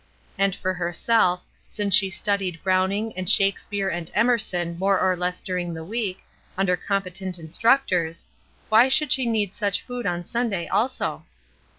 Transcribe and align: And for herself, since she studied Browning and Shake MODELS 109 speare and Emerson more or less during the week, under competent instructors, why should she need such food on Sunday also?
And 0.35 0.55
for 0.55 0.73
herself, 0.73 1.45
since 1.67 1.93
she 1.93 2.09
studied 2.09 2.63
Browning 2.63 3.15
and 3.15 3.29
Shake 3.29 3.59
MODELS 3.59 3.67
109 3.67 3.67
speare 3.67 3.91
and 3.91 4.11
Emerson 4.27 4.79
more 4.79 4.99
or 4.99 5.15
less 5.15 5.41
during 5.41 5.75
the 5.75 5.83
week, 5.85 6.23
under 6.57 6.75
competent 6.75 7.37
instructors, 7.37 8.25
why 8.69 8.87
should 8.87 9.11
she 9.11 9.27
need 9.27 9.53
such 9.53 9.83
food 9.83 10.07
on 10.07 10.25
Sunday 10.25 10.67
also? 10.67 11.23